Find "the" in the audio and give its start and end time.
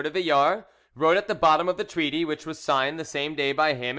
1.27-1.35, 1.77-1.83, 2.99-3.05